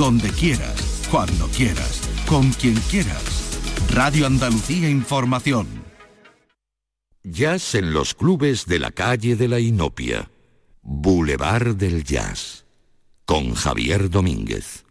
donde 0.00 0.30
quieras, 0.30 1.06
cuando 1.10 1.46
quieras, 1.48 2.00
con 2.26 2.50
quien 2.52 2.74
quieras. 2.90 3.22
Radio 3.90 4.26
Andalucía 4.26 4.88
Información. 4.88 5.66
Jazz 7.22 7.74
en 7.74 7.92
los 7.92 8.14
clubes 8.14 8.64
de 8.64 8.78
la 8.78 8.92
calle 8.92 9.36
de 9.36 9.46
la 9.46 9.60
Inopia. 9.60 10.30
Boulevard 10.80 11.76
del 11.76 12.02
Jazz. 12.02 12.64
Con 13.26 13.52
Javier 13.52 14.08
Domínguez. 14.08 14.86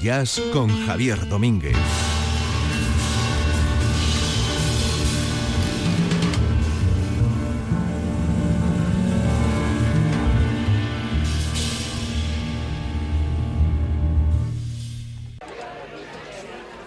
Jazz 0.00 0.40
con 0.52 0.68
Javier 0.86 1.28
Domínguez. 1.28 1.76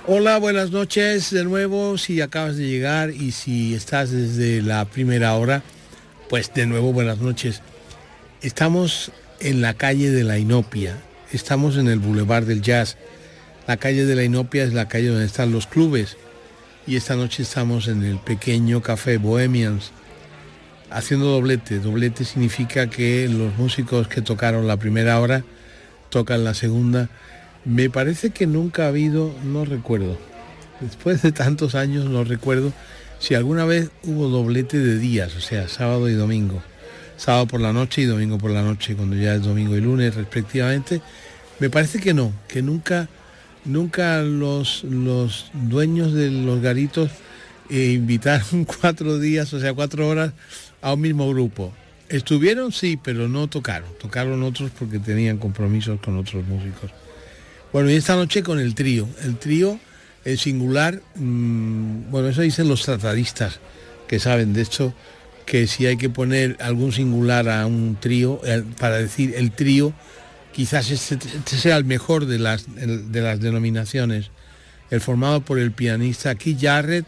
Hola, 0.08 0.40
buenas 0.40 0.72
noches 0.72 1.32
de 1.32 1.44
nuevo. 1.44 1.98
Si 1.98 2.22
acabas 2.22 2.56
de 2.56 2.68
llegar 2.68 3.12
y 3.12 3.32
si 3.32 3.74
estás 3.76 4.12
desde 4.12 4.62
la 4.62 4.86
primera 4.86 5.36
hora, 5.36 5.64
pues 6.30 6.54
de 6.54 6.66
nuevo 6.66 6.94
buenas 6.94 7.20
noches. 7.20 7.62
Estamos 8.42 9.12
en 9.42 9.62
la 9.62 9.74
calle 9.74 10.12
de 10.12 10.24
la 10.24 10.38
Inopia, 10.38 10.98
estamos 11.38 11.78
en 11.78 11.88
el 11.88 12.00
Boulevard 12.00 12.46
del 12.46 12.62
Jazz. 12.62 12.98
La 13.68 13.78
calle 13.78 14.06
de 14.06 14.16
la 14.16 14.24
Inopia 14.24 14.64
es 14.64 14.74
la 14.74 14.88
calle 14.88 15.08
donde 15.08 15.26
están 15.26 15.52
los 15.52 15.68
clubes 15.68 16.18
y 16.88 16.96
esta 16.96 17.16
noche 17.16 17.44
estamos 17.44 17.88
en 17.88 18.04
el 18.04 18.18
pequeño 18.18 18.82
café 18.82 19.18
Bohemians 19.18 19.92
haciendo 20.90 21.28
doblete. 21.28 21.80
Doblete 21.80 22.26
significa 22.26 22.90
que 22.90 23.28
los 23.28 23.58
músicos 23.58 24.08
que 24.08 24.22
tocaron 24.22 24.68
la 24.68 24.78
primera 24.78 25.20
hora 25.20 25.44
tocan 26.10 26.44
la 26.44 26.54
segunda 26.54 27.10
me 27.64 27.90
parece 27.90 28.32
que 28.32 28.48
nunca 28.48 28.86
ha 28.86 28.88
habido, 28.88 29.34
no 29.44 29.66
recuerdo, 29.66 30.18
después 30.80 31.22
de 31.22 31.32
tantos 31.32 31.76
años 31.76 32.06
no 32.06 32.24
recuerdo 32.24 32.74
si 33.20 33.36
alguna 33.36 33.66
vez 33.66 33.92
hubo 34.04 34.30
doblete 34.30 34.80
de 34.80 34.98
días, 34.98 35.36
o 35.36 35.42
sea, 35.42 35.68
sábado 35.68 36.10
y 36.10 36.14
domingo. 36.14 36.64
Sábado 37.22 37.46
por 37.46 37.62
la 37.62 37.72
noche 37.72 38.02
y 38.02 38.06
domingo 38.06 38.40
por 38.40 38.50
la 38.50 38.64
noche, 38.64 38.96
cuando 38.96 39.16
ya 39.16 39.36
es 39.36 39.44
domingo 39.44 39.78
y 39.78 39.80
lunes 39.80 40.16
respectivamente. 40.16 41.04
Me 41.60 41.70
parece 41.70 42.00
que 42.00 42.16
no, 42.16 42.34
que 42.48 42.64
nunca, 42.64 43.10
nunca 43.64 44.24
los, 44.24 44.84
los 44.86 45.52
dueños 45.54 46.14
de 46.14 46.32
los 46.32 46.64
garitos 46.64 47.12
eh, 47.70 47.92
invitaron 47.92 48.66
cuatro 48.82 49.20
días, 49.20 49.54
o 49.54 49.60
sea, 49.60 49.72
cuatro 49.76 50.08
horas 50.08 50.34
a 50.82 50.94
un 50.96 51.02
mismo 51.02 51.30
grupo. 51.30 51.72
Estuvieron, 52.10 52.72
sí, 52.72 52.98
pero 52.98 53.30
no 53.30 53.48
tocaron. 53.48 53.90
Tocaron 54.00 54.42
otros 54.42 54.72
porque 54.72 54.98
tenían 54.98 55.38
compromisos 55.38 56.00
con 56.00 56.18
otros 56.18 56.44
músicos. 56.48 56.90
Bueno, 57.72 57.92
y 57.92 57.98
esta 57.98 58.16
noche 58.16 58.42
con 58.42 58.60
el 58.60 58.74
trío. 58.74 59.08
El 59.22 59.38
trío, 59.38 59.80
el 60.26 60.40
singular, 60.40 61.04
mm, 61.14 62.10
bueno, 62.10 62.30
eso 62.30 62.42
dicen 62.42 62.68
los 62.68 62.82
tratadistas, 62.82 63.60
que 64.08 64.18
saben 64.18 64.54
de 64.54 64.64
hecho 64.64 64.96
que 65.52 65.68
si 65.68 65.86
hay 65.86 65.98
que 65.98 66.10
poner 66.10 66.56
algún 66.62 66.94
singular 66.94 67.50
a 67.50 67.66
un 67.66 67.98
trío, 68.00 68.40
eh, 68.46 68.64
para 68.80 69.00
decir 69.00 69.34
el 69.36 69.52
trío, 69.52 69.92
quizás 70.54 70.90
este, 70.90 71.18
sea 71.46 71.76
el 71.76 71.84
mejor 71.84 72.26
de 72.26 72.40
las, 72.40 72.66
de 72.74 73.22
las 73.22 73.42
denominaciones. 73.42 74.32
El 74.92 75.02
formado 75.02 75.42
por 75.42 75.60
el 75.60 75.74
pianista 75.74 76.36
Keith 76.36 76.62
Jarrett, 76.62 77.06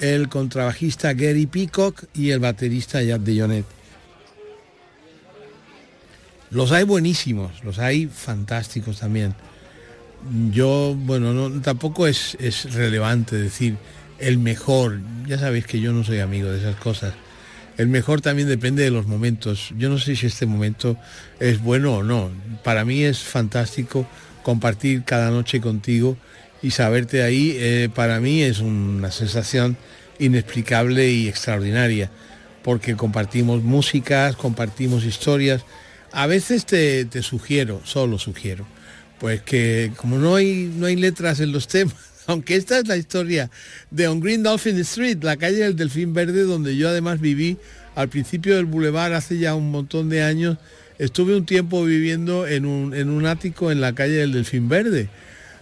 el 0.00 0.28
contrabajista 0.28 1.12
Gary 1.14 1.46
Peacock 1.46 2.06
y 2.12 2.30
el 2.30 2.40
baterista 2.40 3.00
Jack 3.02 3.20
DeJohnette. 3.20 3.66
Los 6.50 6.72
hay 6.72 6.82
buenísimos, 6.82 7.62
los 7.62 7.78
hay 7.78 8.08
fantásticos 8.08 8.98
también 8.98 9.36
yo, 10.50 10.94
bueno, 10.98 11.32
no, 11.32 11.60
tampoco 11.60 12.06
es, 12.06 12.36
es 12.40 12.74
relevante 12.74 13.36
decir 13.36 13.76
el 14.18 14.38
mejor. 14.38 15.00
Ya 15.26 15.38
sabéis 15.38 15.66
que 15.66 15.80
yo 15.80 15.92
no 15.92 16.04
soy 16.04 16.18
amigo 16.18 16.50
de 16.50 16.58
esas 16.58 16.76
cosas. 16.76 17.14
El 17.80 17.88
mejor 17.88 18.20
también 18.20 18.46
depende 18.46 18.82
de 18.82 18.90
los 18.90 19.06
momentos. 19.06 19.72
Yo 19.78 19.88
no 19.88 19.98
sé 19.98 20.14
si 20.14 20.26
este 20.26 20.44
momento 20.44 20.98
es 21.38 21.62
bueno 21.62 21.94
o 21.94 22.02
no. 22.02 22.30
Para 22.62 22.84
mí 22.84 23.04
es 23.04 23.20
fantástico 23.20 24.06
compartir 24.42 25.02
cada 25.02 25.30
noche 25.30 25.62
contigo 25.62 26.18
y 26.60 26.72
saberte 26.72 27.22
ahí. 27.22 27.56
Eh, 27.56 27.88
para 27.94 28.20
mí 28.20 28.42
es 28.42 28.58
una 28.58 29.10
sensación 29.10 29.78
inexplicable 30.18 31.10
y 31.10 31.26
extraordinaria, 31.26 32.10
porque 32.62 32.96
compartimos 32.96 33.62
músicas, 33.62 34.36
compartimos 34.36 35.06
historias. 35.06 35.64
A 36.12 36.26
veces 36.26 36.66
te, 36.66 37.06
te 37.06 37.22
sugiero, 37.22 37.80
solo 37.84 38.18
sugiero, 38.18 38.66
pues 39.18 39.40
que 39.40 39.90
como 39.96 40.18
no 40.18 40.34
hay, 40.34 40.70
no 40.76 40.84
hay 40.84 40.96
letras 40.96 41.40
en 41.40 41.50
los 41.50 41.66
temas, 41.76 41.94
aunque 42.26 42.56
esta 42.56 42.78
es 42.78 42.88
la 42.88 42.96
historia 42.96 43.50
de 43.90 44.08
On 44.08 44.20
Green 44.20 44.42
Dolphin 44.42 44.78
Street, 44.78 45.18
la 45.22 45.36
calle 45.36 45.58
del 45.58 45.76
Delfín 45.76 46.14
Verde, 46.14 46.42
donde 46.42 46.76
yo 46.76 46.88
además 46.88 47.20
viví 47.20 47.56
al 47.94 48.08
principio 48.08 48.56
del 48.56 48.66
bulevar 48.66 49.12
hace 49.12 49.38
ya 49.38 49.54
un 49.54 49.70
montón 49.70 50.08
de 50.08 50.22
años. 50.22 50.58
Estuve 50.98 51.34
un 51.34 51.46
tiempo 51.46 51.84
viviendo 51.84 52.46
en 52.46 52.66
un, 52.66 52.94
en 52.94 53.08
un 53.08 53.26
ático 53.26 53.70
en 53.70 53.80
la 53.80 53.94
calle 53.94 54.16
del 54.16 54.32
Delfín 54.32 54.68
Verde. 54.68 55.08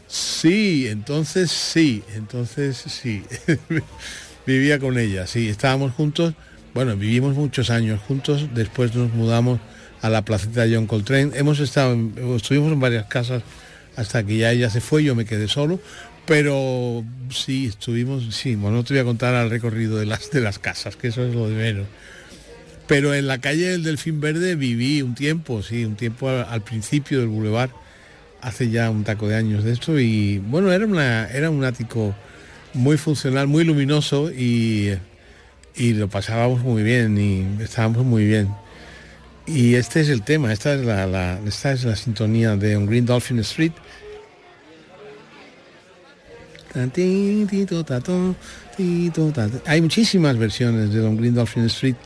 Sí, 0.09 0.87
entonces 0.88 1.51
sí, 1.51 2.03
entonces 2.14 2.77
sí. 2.77 3.23
Vivía 4.47 4.79
con 4.79 4.99
ella, 4.99 5.27
sí, 5.27 5.49
estábamos 5.49 5.92
juntos. 5.92 6.35
Bueno, 6.75 6.97
vivimos 6.97 7.35
muchos 7.35 7.71
años 7.71 8.01
juntos, 8.07 8.49
después 8.55 8.94
nos 8.94 9.12
mudamos 9.12 9.61
a 10.01 10.09
la 10.09 10.23
placeta 10.25 10.64
John 10.71 10.87
Coltrane. 10.87 11.33
Hemos 11.35 11.61
estado, 11.61 11.97
estuvimos 12.37 12.73
en 12.73 12.81
varias 12.81 13.07
casas 13.07 13.42
hasta 13.97 14.25
que 14.25 14.38
ya 14.38 14.53
ella 14.53 14.71
se 14.71 14.81
fue, 14.81 15.03
yo 15.03 15.14
me 15.14 15.25
quedé 15.25 15.49
solo, 15.49 15.81
pero 16.29 17.05
sí, 17.31 17.67
estuvimos, 17.67 18.35
sí, 18.35 18.55
bueno, 18.55 18.77
no 18.77 18.85
te 18.85 18.93
voy 18.93 19.01
a 19.01 19.05
contar 19.05 19.35
al 19.35 19.49
recorrido 19.49 19.97
de 19.97 20.05
las, 20.05 20.31
de 20.31 20.43
las 20.43 20.59
casas, 20.59 20.95
que 20.95 21.09
eso 21.09 21.25
es 21.25 21.35
lo 21.35 21.49
de 21.49 21.55
menos. 21.55 21.87
Pero 22.87 23.14
en 23.14 23.27
la 23.27 23.38
calle 23.38 23.71
del 23.71 23.83
Delfín 23.83 24.21
Verde 24.21 24.55
viví 24.55 25.01
un 25.01 25.14
tiempo, 25.14 25.62
sí, 25.62 25.87
un 25.87 25.97
tiempo 25.97 26.29
al, 26.29 26.61
principio 26.61 27.21
del 27.21 27.29
bulevar, 27.29 27.71
hace 28.43 28.69
ya 28.69 28.91
un 28.91 29.05
taco 29.05 29.27
de 29.27 29.37
años 29.37 29.64
de 29.64 29.73
esto, 29.73 29.99
y 29.99 30.38
bueno, 30.38 30.71
era, 30.71 30.85
una, 30.85 31.29
era 31.29 31.49
un 31.49 31.64
ático 31.64 32.14
muy 32.75 32.99
funcional, 32.99 33.47
muy 33.47 33.64
luminoso 33.64 34.31
y, 34.31 34.93
y 35.77 35.95
lo 35.95 36.09
pasábamos 36.09 36.61
muy 36.61 36.83
bien 36.83 37.17
y 37.17 37.62
estábamos 37.62 38.05
muy 38.05 38.27
bien. 38.27 38.49
Y 39.47 39.77
este 39.77 40.03
es 40.03 40.11
el 40.11 40.23
tema, 40.23 40.53
esta 40.53 40.75
es 40.75 40.85
la, 40.85 41.41
esta 41.47 41.73
es 41.73 41.85
la 41.85 41.97
sintonía 41.97 42.55
de 42.57 42.77
un 42.77 42.85
Green 42.85 43.07
Dolphin 43.07 43.38
Street. 43.38 43.73
Hay 49.66 49.81
muchísimas 49.81 50.37
versiones 50.37 50.92
de 50.92 51.00
Don 51.00 51.16
Green 51.16 51.35
Dolphin 51.35 51.64
Street. 51.64 51.96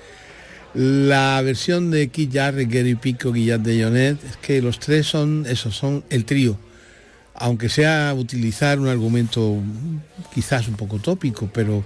La 0.74 1.42
versión 1.42 1.90
de 1.90 2.08
Keith 2.08 2.32
Jarrett, 2.32 2.70
Gary 2.70 2.94
Pico, 2.94 3.32
Guillat 3.32 3.60
de 3.60 3.82
Jonet, 3.82 4.24
es 4.24 4.36
que 4.38 4.62
los 4.62 4.78
tres 4.78 5.06
son, 5.06 5.44
esos 5.46 5.76
son 5.76 6.04
el 6.08 6.24
trío. 6.24 6.56
Aunque 7.34 7.68
sea 7.68 8.14
utilizar 8.14 8.78
un 8.78 8.88
argumento 8.88 9.58
quizás 10.34 10.68
un 10.68 10.76
poco 10.76 10.98
tópico, 10.98 11.50
pero, 11.52 11.84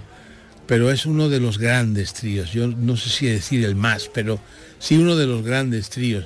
pero 0.67 0.91
es 0.91 1.05
uno 1.05 1.27
de 1.27 1.39
los 1.39 1.57
grandes 1.57 2.13
tríos. 2.13 2.51
Yo 2.53 2.67
no 2.67 2.95
sé 2.95 3.09
si 3.09 3.25
decir 3.25 3.65
el 3.65 3.75
más, 3.75 4.09
pero 4.13 4.39
sí 4.79 4.97
uno 4.97 5.15
de 5.15 5.25
los 5.25 5.43
grandes 5.43 5.89
tríos. 5.89 6.25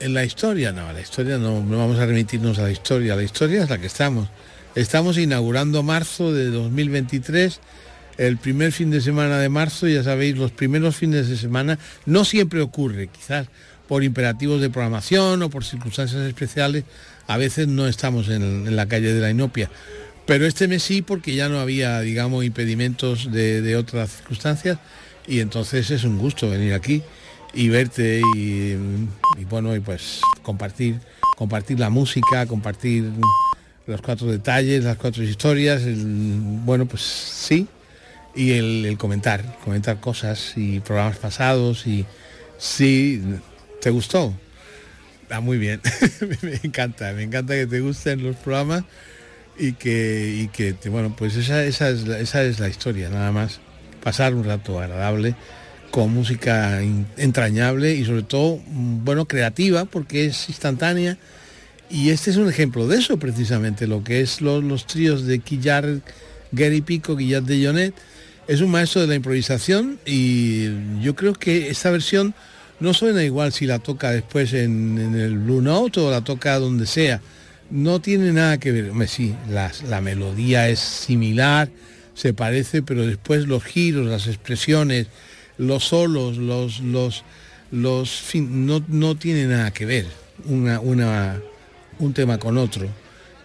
En 0.00 0.14
la 0.14 0.24
historia, 0.24 0.72
no, 0.72 0.92
la 0.92 1.00
historia 1.00 1.38
no, 1.38 1.62
no 1.62 1.78
vamos 1.78 1.98
a 1.98 2.06
remitirnos 2.06 2.58
a 2.58 2.62
la 2.62 2.70
historia, 2.70 3.16
la 3.16 3.22
historia 3.22 3.62
es 3.62 3.70
la 3.70 3.78
que 3.78 3.86
estamos. 3.86 4.28
Estamos 4.74 5.18
inaugurando 5.18 5.82
marzo 5.82 6.32
de 6.32 6.46
2023, 6.50 7.60
el 8.18 8.36
primer 8.36 8.70
fin 8.72 8.90
de 8.90 9.00
semana 9.00 9.38
de 9.38 9.48
marzo, 9.48 9.88
ya 9.88 10.04
sabéis, 10.04 10.36
los 10.36 10.52
primeros 10.52 10.96
fines 10.96 11.28
de 11.28 11.36
semana 11.36 11.78
no 12.06 12.24
siempre 12.24 12.60
ocurre, 12.60 13.08
quizás 13.08 13.48
por 13.88 14.04
imperativos 14.04 14.60
de 14.60 14.70
programación 14.70 15.42
o 15.42 15.50
por 15.50 15.64
circunstancias 15.64 16.22
especiales, 16.22 16.84
a 17.26 17.36
veces 17.36 17.66
no 17.66 17.88
estamos 17.88 18.28
en, 18.28 18.76
la 18.76 18.86
calle 18.86 19.12
de 19.12 19.20
la 19.20 19.30
Inopia. 19.30 19.68
Pero 20.26 20.46
este 20.46 20.68
mes 20.68 20.84
sí, 20.84 21.02
porque 21.02 21.34
ya 21.34 21.48
no 21.48 21.58
había, 21.58 22.00
digamos, 22.00 22.44
impedimentos 22.44 23.32
de, 23.32 23.62
de 23.62 23.76
otras 23.76 24.10
circunstancias 24.10 24.78
y 25.26 25.40
entonces 25.40 25.90
es 25.90 26.04
un 26.04 26.18
gusto 26.18 26.48
venir 26.48 26.74
aquí 26.74 27.02
y 27.52 27.68
verte 27.68 28.20
y, 28.36 28.74
bueno, 29.48 29.74
y 29.74 29.80
pues 29.80 30.20
compartir, 30.42 31.00
compartir 31.36 31.80
la 31.80 31.90
música, 31.90 32.46
compartir 32.46 33.10
los 33.90 34.00
cuatro 34.00 34.28
detalles, 34.28 34.84
las 34.84 34.96
cuatro 34.96 35.22
historias, 35.22 35.82
bueno, 35.84 36.86
pues 36.86 37.02
sí, 37.02 37.66
y 38.34 38.52
el, 38.52 38.96
comentar, 38.98 39.58
comentar 39.64 40.00
cosas 40.00 40.52
y 40.56 40.80
programas 40.80 41.18
pasados 41.18 41.86
y 41.86 42.06
sí, 42.58 43.22
¿te 43.80 43.90
gustó? 43.90 44.32
Ah, 45.28 45.40
muy 45.40 45.58
bien, 45.58 45.80
me 46.42 46.60
encanta, 46.62 47.12
me 47.12 47.24
encanta 47.24 47.54
que 47.54 47.66
te 47.66 47.80
gusten 47.80 48.22
los 48.22 48.36
programas 48.36 48.84
y 49.58 49.72
que, 49.72 50.34
y 50.42 50.48
que 50.48 50.74
bueno, 50.88 51.14
pues 51.16 51.36
esa, 51.36 51.64
esa, 51.64 51.90
es 51.90 52.04
esa 52.06 52.42
es 52.44 52.60
la 52.60 52.68
historia, 52.68 53.08
nada 53.10 53.32
más 53.32 53.60
pasar 54.02 54.34
un 54.34 54.44
rato 54.44 54.80
agradable 54.80 55.34
con 55.90 56.14
música 56.14 56.80
entrañable 57.16 57.94
y 57.94 58.04
sobre 58.04 58.22
todo, 58.22 58.58
mm, 58.64 59.04
bueno, 59.04 59.26
creativa 59.26 59.84
porque 59.84 60.26
es 60.26 60.48
instantánea. 60.48 61.18
Y 61.90 62.10
este 62.10 62.30
es 62.30 62.36
un 62.36 62.48
ejemplo 62.48 62.86
de 62.86 62.98
eso 62.98 63.18
precisamente, 63.18 63.86
lo 63.86 64.04
que 64.04 64.20
es 64.20 64.40
los, 64.40 64.86
tríos 64.86 65.26
de 65.26 65.40
Quillar, 65.40 66.00
Gary 66.52 66.82
Pico, 66.82 67.16
Guillat 67.16 67.44
de 67.44 67.66
Jonet. 67.66 67.94
Es 68.46 68.60
un 68.60 68.70
maestro 68.70 69.02
de 69.02 69.08
la 69.08 69.14
improvisación 69.16 69.98
y 70.06 71.00
yo 71.02 71.14
creo 71.14 71.34
que 71.34 71.68
esta 71.68 71.90
versión 71.90 72.34
no 72.78 72.94
suena 72.94 73.22
igual 73.22 73.52
si 73.52 73.66
la 73.66 73.78
toca 73.78 74.10
después 74.10 74.52
en, 74.52 75.14
el 75.14 75.38
Blue 75.38 75.62
Note 75.62 76.00
o 76.00 76.10
la 76.10 76.22
toca 76.22 76.58
donde 76.58 76.86
sea. 76.86 77.20
No 77.70 78.00
tiene 78.00 78.32
nada 78.32 78.58
que 78.58 78.72
ver. 78.72 78.92
Sí, 79.08 79.34
la 79.48 80.00
melodía 80.00 80.68
es 80.68 80.80
similar, 80.80 81.70
se 82.14 82.34
parece, 82.34 82.82
pero 82.82 83.06
después 83.06 83.46
los 83.46 83.64
giros, 83.64 84.06
las 84.06 84.26
expresiones, 84.26 85.06
los 85.58 85.84
solos, 85.84 86.36
los, 86.36 86.80
los, 86.80 87.24
los 87.70 88.10
fin, 88.10 88.66
no, 88.66 88.82
no 88.88 89.16
tiene 89.16 89.46
nada 89.46 89.70
que 89.70 89.86
ver 89.86 90.06
una, 90.46 90.80
una, 90.80 91.40
un 92.00 92.12
tema 92.12 92.38
con 92.38 92.58
otro. 92.58 92.86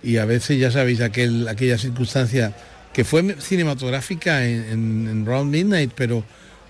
Y 0.03 0.17
a 0.17 0.25
veces 0.25 0.59
ya 0.59 0.71
sabéis 0.71 1.01
aquel, 1.01 1.47
aquella 1.47 1.77
circunstancia 1.77 2.55
que 2.93 3.03
fue 3.03 3.35
cinematográfica 3.39 4.45
en, 4.45 5.07
en, 5.09 5.25
Round 5.25 5.51
Midnight, 5.51 5.91
pero, 5.95 6.23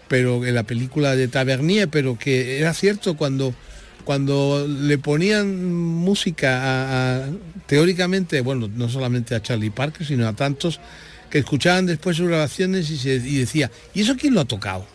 pero 0.07 0.45
en 0.45 0.55
la 0.55 0.63
película 0.63 1.15
de 1.15 1.27
Tavernier, 1.27 1.87
pero 1.87 2.17
que 2.17 2.59
era 2.59 2.73
cierto 2.73 3.15
cuando, 3.15 3.53
cuando 4.05 4.65
le 4.67 4.97
ponían 4.97 5.63
música 5.73 7.25
teóricamente, 7.67 8.41
bueno, 8.41 8.69
no 8.73 8.89
solamente 8.89 9.35
a 9.35 9.41
Charlie 9.41 9.69
Parker, 9.69 10.07
sino 10.07 10.27
a 10.27 10.33
tantos 10.33 10.79
que 11.29 11.39
escuchaban 11.39 11.85
después 11.85 12.17
sus 12.17 12.27
grabaciones 12.27 12.89
y, 12.89 13.37
decía, 13.37 13.69
¿y 13.93 14.01
eso 14.01 14.15
quién 14.15 14.33
lo 14.33 14.41
ha 14.41 14.45
tocado? 14.45 14.87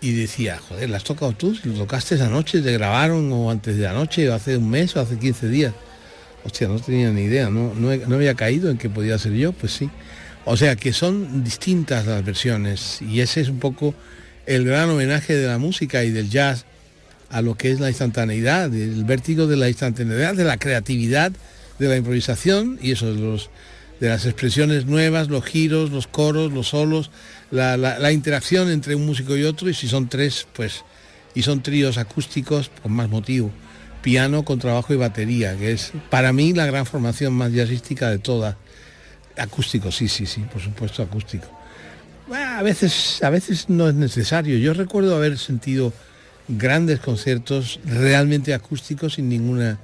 y 0.00 0.12
decía, 0.12 0.60
joder, 0.68 0.90
¿la 0.90 0.98
has 0.98 1.04
tocado 1.04 1.32
tú? 1.32 1.56
Lo 1.64 1.72
tocaste 1.72 2.14
esa 2.14 2.28
noche, 2.28 2.60
te 2.60 2.72
grabaron 2.72 3.32
o 3.32 3.50
antes 3.50 3.76
de 3.76 3.82
la 3.82 3.92
noche, 3.92 4.28
o 4.28 4.34
hace 4.34 4.56
un 4.56 4.70
mes, 4.70 4.94
o 4.94 5.00
hace 5.00 5.18
15 5.18 5.48
días. 5.48 5.74
Hostia, 6.44 6.68
no 6.68 6.78
tenía 6.78 7.10
ni 7.10 7.22
idea, 7.22 7.50
no, 7.50 7.74
no, 7.74 8.14
había 8.14 8.34
caído 8.34 8.70
en 8.70 8.78
que 8.78 8.88
podía 8.88 9.18
ser 9.18 9.32
yo, 9.32 9.52
pues 9.52 9.72
sí. 9.72 9.90
O 10.44 10.56
sea 10.56 10.76
que 10.76 10.92
son 10.92 11.44
distintas 11.44 12.06
las 12.06 12.24
versiones 12.24 13.02
y 13.02 13.20
ese 13.20 13.40
es 13.40 13.48
un 13.48 13.58
poco 13.58 13.94
el 14.46 14.64
gran 14.64 14.88
homenaje 14.88 15.34
de 15.34 15.46
la 15.46 15.58
música 15.58 16.04
y 16.04 16.10
del 16.10 16.30
jazz 16.30 16.64
a 17.30 17.42
lo 17.42 17.56
que 17.56 17.70
es 17.70 17.80
la 17.80 17.88
instantaneidad, 17.88 18.74
el 18.74 19.04
vértigo 19.04 19.46
de 19.46 19.56
la 19.56 19.68
instantaneidad, 19.68 20.34
de 20.34 20.44
la 20.44 20.56
creatividad, 20.56 21.32
de 21.78 21.88
la 21.88 21.96
improvisación 21.96 22.78
y 22.80 22.92
eso 22.92 23.14
de, 23.14 23.40
de 24.00 24.08
las 24.08 24.24
expresiones 24.24 24.86
nuevas, 24.86 25.28
los 25.28 25.44
giros, 25.44 25.90
los 25.90 26.06
coros, 26.06 26.52
los 26.52 26.68
solos, 26.68 27.10
la, 27.50 28.12
interacción 28.12 28.70
entre 28.70 28.94
un 28.94 29.06
músico 29.06 29.36
y 29.36 29.44
otro 29.44 29.68
y 29.68 29.74
si 29.74 29.88
son 29.88 30.08
tres, 30.08 30.46
pues, 30.54 30.84
y 31.34 31.42
son 31.42 31.62
tríos 31.62 31.98
acústicos, 31.98 32.70
con 32.82 32.92
más 32.92 33.08
motivo. 33.08 33.50
Piano, 34.08 34.42
contrabajo 34.42 34.94
y 34.94 34.96
batería, 34.96 35.54
que 35.54 35.72
es 35.72 35.92
para 36.08 36.32
mí 36.32 36.54
la 36.54 36.64
gran 36.64 36.86
formación 36.86 37.34
más 37.34 37.52
jazzística 37.52 38.08
de 38.08 38.18
todas. 38.18 38.56
Acústico, 39.36 39.92
sí, 39.92 40.08
sí, 40.08 40.24
sí, 40.24 40.46
por 40.50 40.62
supuesto 40.62 41.02
acústico. 41.02 41.46
a 42.32 42.62
veces, 42.62 43.22
a 43.22 43.28
veces 43.28 43.68
no 43.68 43.86
es 43.86 43.94
necesario. 43.94 44.56
Yo 44.56 44.72
recuerdo 44.72 45.14
haber 45.14 45.36
sentido 45.36 45.92
grandes 46.48 47.00
conciertos 47.00 47.80
realmente 47.84 48.54
acústicos 48.54 49.12
sin 49.12 49.28
ninguna, 49.28 49.78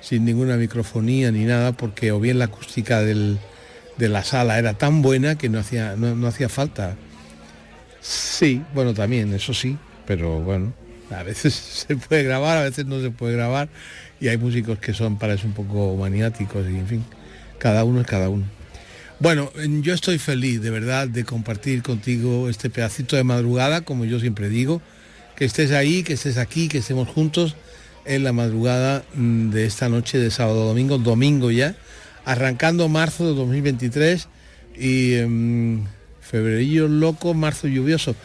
sin 0.00 0.24
ninguna 0.24 0.56
microfonía 0.56 1.30
ni 1.30 1.44
nada, 1.44 1.72
porque 1.72 2.12
o 2.12 2.18
bien 2.18 2.38
la 2.38 2.46
acústica 2.46 3.02
del, 3.02 3.38
de 3.98 4.08
la 4.08 4.24
sala 4.24 4.58
era 4.58 4.72
tan 4.72 5.02
buena 5.02 5.36
que 5.36 5.50
no 5.50 5.58
hacía, 5.58 5.96
no 5.96 6.26
hacía 6.26 6.48
falta 6.48 6.96
Sí, 8.00 8.62
bueno, 8.72 8.94
también, 8.94 9.34
eso 9.34 9.52
sí, 9.52 9.76
pero 10.06 10.40
bueno, 10.40 10.72
a 11.10 11.22
veces 11.22 11.54
se 11.88 11.96
puede 11.96 12.22
grabar, 12.22 12.58
a 12.58 12.62
veces 12.62 12.86
no 12.86 13.00
se 13.00 13.10
puede 13.10 13.34
grabar 13.34 13.68
y 14.20 14.28
hay 14.28 14.36
músicos 14.38 14.78
que 14.78 14.94
son 14.94 15.18
para 15.18 15.34
eso 15.34 15.46
un 15.46 15.52
poco 15.52 15.96
maniáticos 15.96 16.66
y 16.70 16.76
en 16.76 16.86
fin, 16.86 17.04
cada 17.58 17.84
uno 17.84 18.00
es 18.00 18.06
cada 18.06 18.28
uno. 18.28 18.44
Bueno, 19.18 19.50
yo 19.80 19.94
estoy 19.94 20.18
feliz 20.18 20.60
de 20.60 20.70
verdad 20.70 21.08
de 21.08 21.24
compartir 21.24 21.82
contigo 21.82 22.50
este 22.50 22.68
pedacito 22.68 23.16
de 23.16 23.24
madrugada, 23.24 23.80
como 23.80 24.04
yo 24.04 24.20
siempre 24.20 24.50
digo, 24.50 24.82
que 25.36 25.46
estés 25.46 25.72
ahí, 25.72 26.02
que 26.02 26.12
estés 26.12 26.36
aquí, 26.36 26.68
que 26.68 26.78
estemos 26.78 27.08
juntos 27.08 27.56
en 28.04 28.24
la 28.24 28.32
madrugada 28.32 29.04
mm, 29.14 29.50
de 29.50 29.64
esta 29.64 29.88
noche 29.88 30.18
de 30.18 30.30
sábado 30.30 30.66
domingo, 30.66 30.98
domingo 30.98 31.50
ya, 31.50 31.76
arrancando 32.26 32.88
marzo 32.88 33.26
de 33.26 33.34
2023 33.34 34.28
y 34.78 35.14
em, 35.14 35.84
Febrerillo 36.20 36.88
loco, 36.88 37.34
marzo 37.34 37.68
lluvioso. 37.68 38.16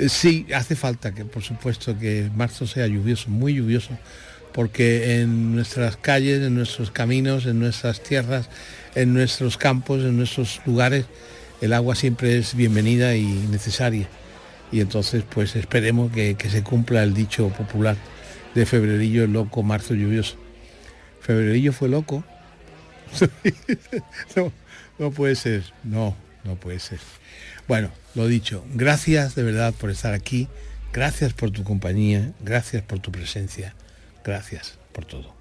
Eh, 0.00 0.08
sí, 0.08 0.46
hace 0.54 0.76
falta 0.76 1.12
que, 1.12 1.26
por 1.26 1.42
supuesto, 1.42 1.98
que 1.98 2.30
marzo 2.34 2.66
sea 2.66 2.86
lluvioso, 2.86 3.28
muy 3.28 3.54
lluvioso, 3.54 3.90
porque 4.54 5.20
en 5.20 5.54
nuestras 5.54 5.98
calles, 5.98 6.40
en 6.40 6.54
nuestros 6.54 6.90
caminos, 6.90 7.44
en 7.44 7.58
nuestras 7.58 8.02
tierras, 8.02 8.48
en 8.94 9.12
nuestros 9.12 9.58
campos, 9.58 10.00
en 10.00 10.16
nuestros 10.16 10.62
lugares, 10.64 11.04
el 11.60 11.74
agua 11.74 11.94
siempre 11.96 12.38
es 12.38 12.54
bienvenida 12.54 13.14
y 13.14 13.26
necesaria. 13.26 14.08
Y 14.72 14.80
entonces, 14.80 15.22
pues 15.28 15.54
esperemos 15.54 16.10
que, 16.12 16.34
se 16.48 16.62
cumpla 16.62 17.02
el 17.02 17.12
dicho 17.12 17.50
popular 17.50 17.96
de 18.54 18.64
Febrerillo 18.64 19.26
loco, 19.26 19.62
marzo 19.62 19.92
lluvioso. 19.92 20.36
Febrerillo 21.20 21.74
fue 21.74 21.90
loco. 21.90 22.24
no, 24.34 24.50
no 24.98 25.10
puede 25.10 25.34
ser, 25.34 25.62
no, 25.84 26.16
no 26.44 26.56
puede 26.56 26.78
ser. 26.78 27.00
Bueno, 27.68 27.90
lo 28.14 28.26
dicho, 28.26 28.64
gracias 28.74 29.34
de 29.34 29.42
verdad 29.42 29.74
por 29.74 29.90
estar 29.90 30.14
aquí, 30.14 30.48
gracias 30.92 31.32
por 31.32 31.50
tu 31.50 31.64
compañía, 31.64 32.32
gracias 32.40 32.82
por 32.82 32.98
tu 32.98 33.12
presencia, 33.12 33.74
gracias 34.24 34.78
por 34.92 35.04
todo. 35.04 35.34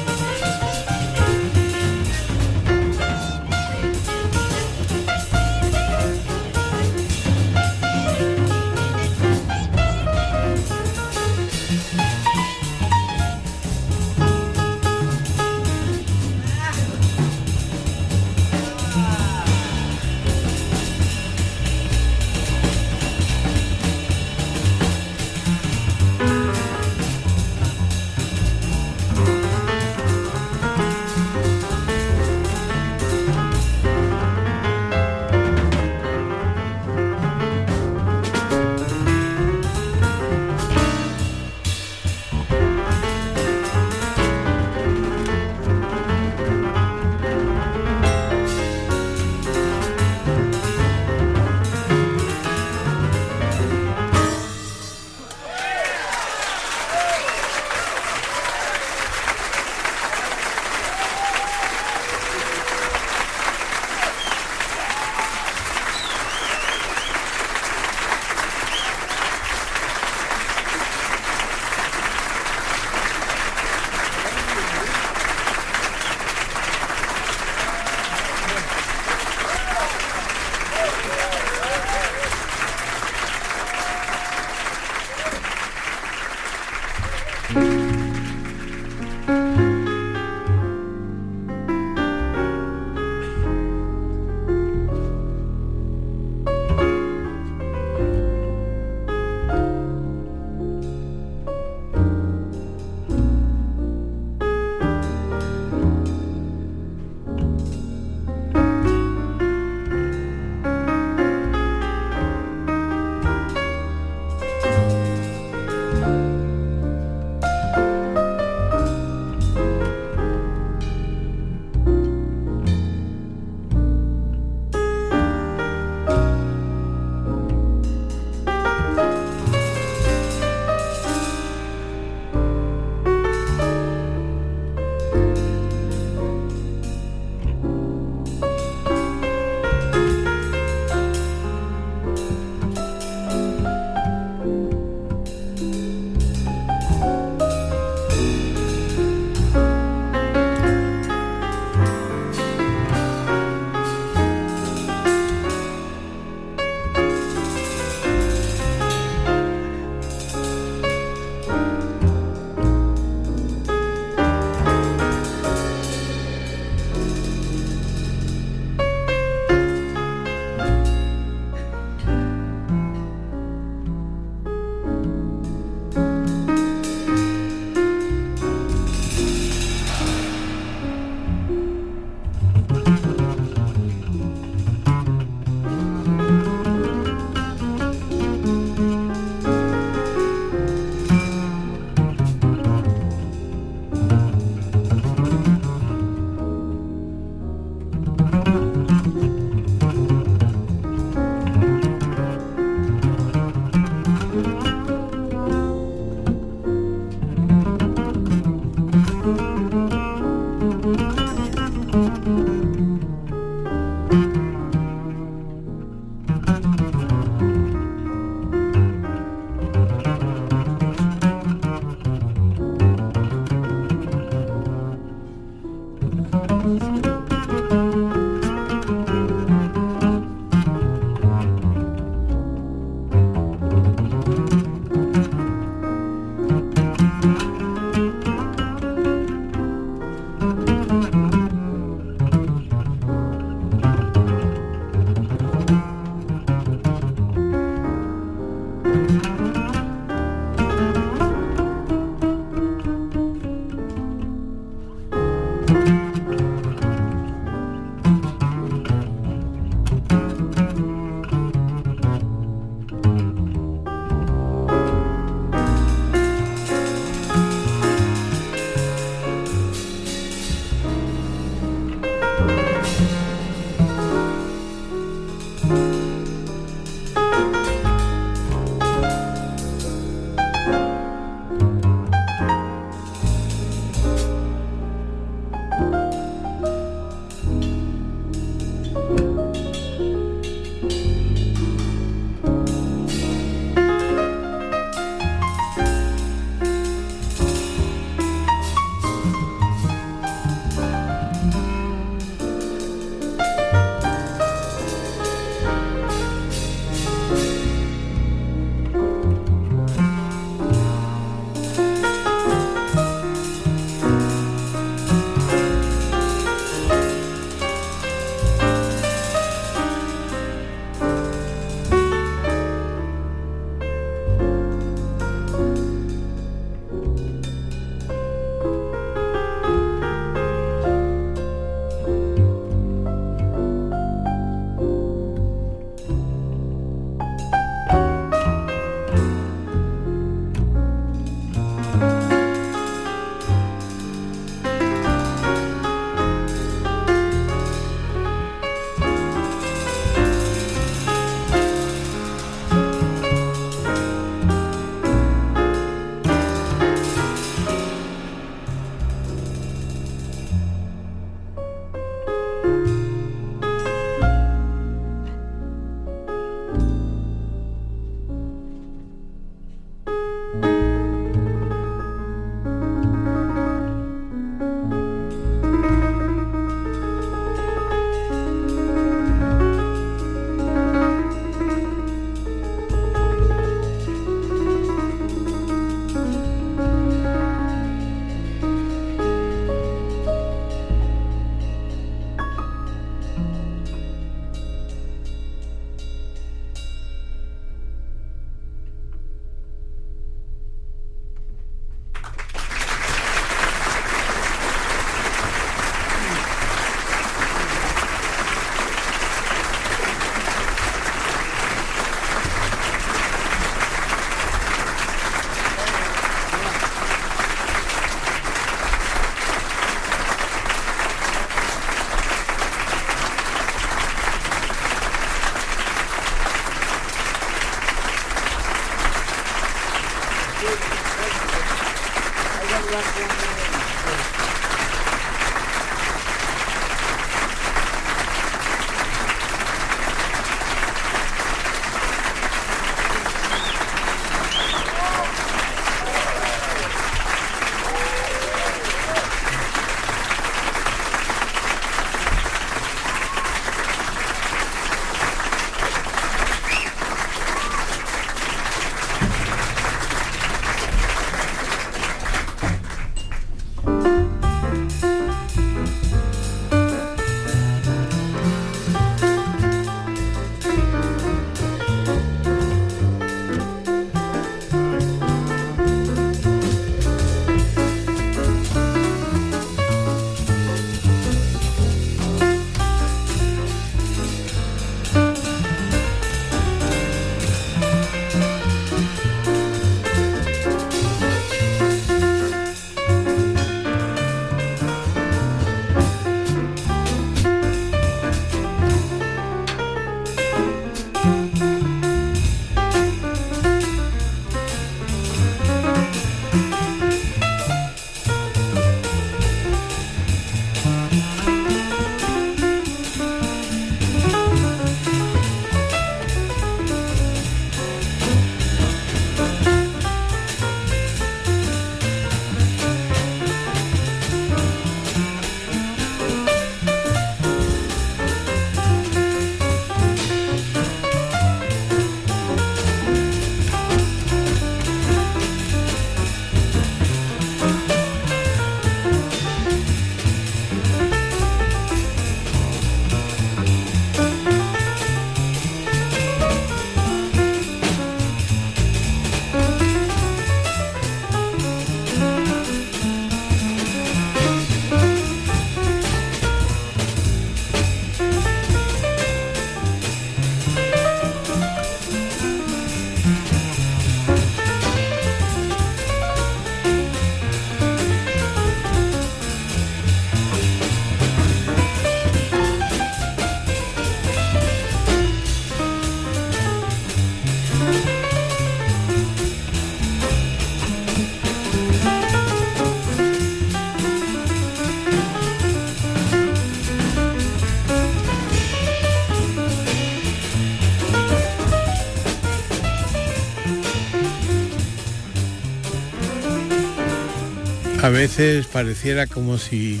A 598.02 598.08
veces 598.08 598.66
pareciera 598.66 599.28
como 599.28 599.58
si 599.58 600.00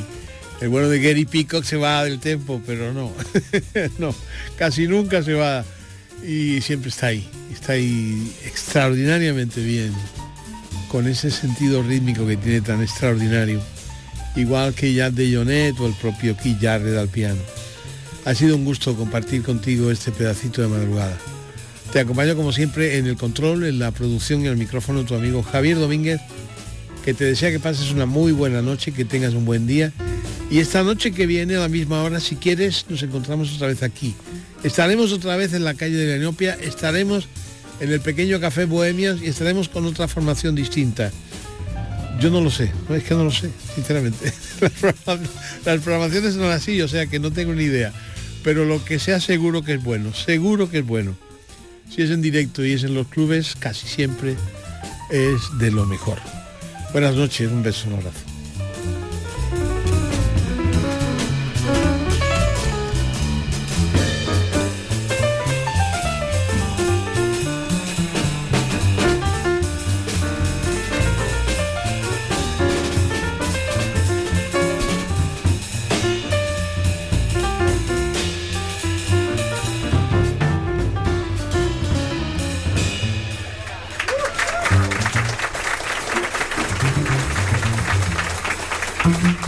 el 0.60 0.68
bueno 0.70 0.88
de 0.88 1.00
Gary 1.00 1.24
Peacock 1.24 1.62
se 1.62 1.76
va 1.76 2.02
del 2.02 2.18
tiempo, 2.18 2.60
pero 2.66 2.92
no, 2.92 3.12
no, 3.98 4.12
casi 4.56 4.88
nunca 4.88 5.22
se 5.22 5.34
va 5.34 5.64
y 6.26 6.60
siempre 6.62 6.90
está 6.90 7.06
ahí, 7.06 7.28
está 7.52 7.74
ahí 7.74 8.32
extraordinariamente 8.44 9.62
bien, 9.62 9.92
con 10.88 11.06
ese 11.06 11.30
sentido 11.30 11.84
rítmico 11.84 12.26
que 12.26 12.36
tiene 12.36 12.60
tan 12.60 12.82
extraordinario, 12.82 13.60
igual 14.34 14.74
que 14.74 14.92
Jazz 14.92 15.14
de 15.14 15.36
Jonet 15.36 15.78
o 15.78 15.86
el 15.86 15.94
propio 15.94 16.36
Keith 16.36 16.60
Jarrett 16.60 16.98
al 16.98 17.08
piano. 17.08 17.40
Ha 18.24 18.34
sido 18.34 18.56
un 18.56 18.64
gusto 18.64 18.96
compartir 18.96 19.44
contigo 19.44 19.92
este 19.92 20.10
pedacito 20.10 20.60
de 20.60 20.66
madrugada. 20.66 21.16
Te 21.92 22.00
acompaño 22.00 22.34
como 22.34 22.50
siempre 22.50 22.98
en 22.98 23.06
el 23.06 23.16
control, 23.16 23.64
en 23.64 23.78
la 23.78 23.92
producción 23.92 24.42
y 24.42 24.48
el 24.48 24.56
micrófono 24.56 25.04
tu 25.04 25.14
amigo 25.14 25.44
Javier 25.44 25.78
Domínguez, 25.78 26.20
que 27.04 27.14
te 27.14 27.24
desea 27.24 27.50
que 27.50 27.60
pases 27.60 27.90
una 27.90 28.06
muy 28.06 28.32
buena 28.32 28.62
noche, 28.62 28.92
que 28.92 29.04
tengas 29.04 29.34
un 29.34 29.44
buen 29.44 29.66
día. 29.66 29.92
Y 30.50 30.58
esta 30.58 30.82
noche 30.82 31.12
que 31.12 31.26
viene 31.26 31.56
a 31.56 31.60
la 31.60 31.68
misma 31.68 32.02
hora, 32.02 32.20
si 32.20 32.36
quieres, 32.36 32.86
nos 32.88 33.02
encontramos 33.02 33.54
otra 33.54 33.68
vez 33.68 33.82
aquí. 33.82 34.14
Estaremos 34.62 35.12
otra 35.12 35.36
vez 35.36 35.54
en 35.54 35.64
la 35.64 35.74
calle 35.74 35.96
de 35.96 36.06
la 36.06 36.16
Enopia, 36.16 36.54
estaremos 36.60 37.26
en 37.80 37.90
el 37.90 38.00
pequeño 38.00 38.38
café 38.38 38.66
Bohemias 38.66 39.20
y 39.22 39.26
estaremos 39.26 39.68
con 39.68 39.86
otra 39.86 40.08
formación 40.08 40.54
distinta. 40.54 41.10
Yo 42.20 42.30
no 42.30 42.40
lo 42.40 42.50
sé, 42.50 42.70
no 42.88 42.94
es 42.94 43.02
que 43.02 43.14
no 43.14 43.24
lo 43.24 43.32
sé, 43.32 43.50
sinceramente. 43.74 44.32
Las 45.64 45.80
programaciones 45.80 46.34
son 46.34 46.44
así, 46.44 46.80
o 46.82 46.88
sea 46.88 47.06
que 47.06 47.18
no 47.18 47.32
tengo 47.32 47.52
ni 47.54 47.64
idea 47.64 47.92
pero 48.42 48.64
lo 48.64 48.84
que 48.84 48.98
sea 48.98 49.20
seguro 49.20 49.62
que 49.62 49.74
es 49.74 49.82
bueno, 49.82 50.12
seguro 50.12 50.70
que 50.70 50.78
es 50.78 50.86
bueno. 50.86 51.16
Si 51.88 52.02
es 52.02 52.10
en 52.10 52.22
directo 52.22 52.64
y 52.64 52.72
es 52.72 52.84
en 52.84 52.94
los 52.94 53.06
clubes, 53.08 53.54
casi 53.58 53.86
siempre 53.86 54.34
es 55.10 55.58
de 55.58 55.70
lo 55.70 55.84
mejor. 55.86 56.18
Buenas 56.92 57.14
noches, 57.14 57.50
un 57.50 57.62
beso, 57.62 57.88
un 57.88 57.94
abrazo. 57.94 58.31
Thank 89.02 89.42